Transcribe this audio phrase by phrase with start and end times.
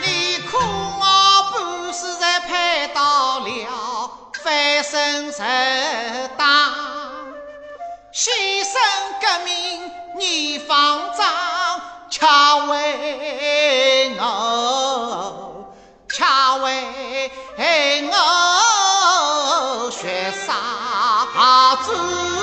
[0.00, 3.48] 你可熬半世才盼到了
[4.44, 5.32] 翻身入
[6.36, 6.46] 党，
[8.12, 8.28] 牺
[8.62, 8.72] 牲
[9.20, 11.26] 革命你方丈，
[12.08, 12.24] 却
[12.70, 15.74] 为我，
[16.08, 16.24] 却
[16.62, 18.53] 为我。
[20.34, 22.33] 傻子。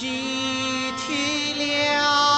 [0.00, 0.06] 集
[0.96, 2.30] 体了？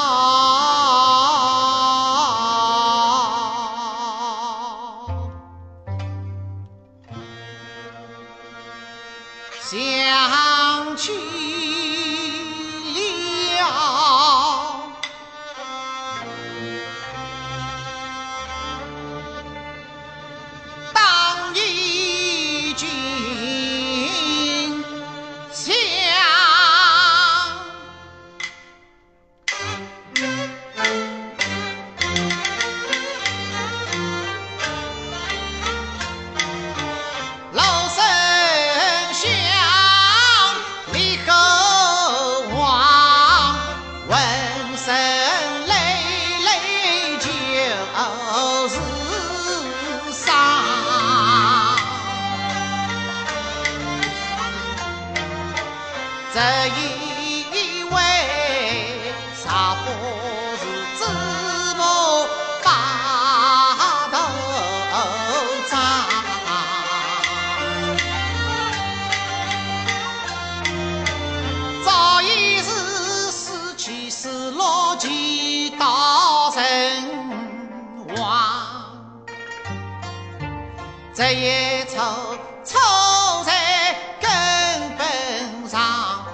[9.60, 11.71] 想起
[48.02, 48.76] 都是
[50.12, 50.28] 伤
[56.34, 57.21] 这一
[81.24, 82.80] 这一错错
[83.44, 84.28] 在根
[84.98, 86.24] 本上，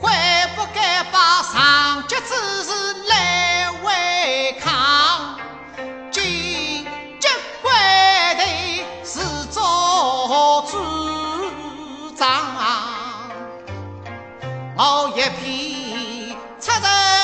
[0.00, 0.10] 悔
[0.56, 2.72] 不该把上级指示
[3.10, 5.36] 来违抗。
[6.10, 6.86] 今
[7.20, 7.28] 即
[7.60, 7.70] 归
[8.38, 12.26] 队是做主张，
[14.78, 17.19] 我一片出人。